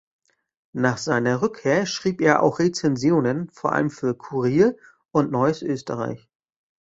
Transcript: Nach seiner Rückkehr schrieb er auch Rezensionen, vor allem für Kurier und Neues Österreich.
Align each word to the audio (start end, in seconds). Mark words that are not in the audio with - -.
Nach 0.73 0.97
seiner 0.97 1.43
Rückkehr 1.43 1.85
schrieb 1.85 2.21
er 2.21 2.41
auch 2.41 2.57
Rezensionen, 2.57 3.51
vor 3.51 3.73
allem 3.73 3.91
für 3.91 4.15
Kurier 4.15 4.75
und 5.11 5.29
Neues 5.31 5.61
Österreich. 5.61 6.27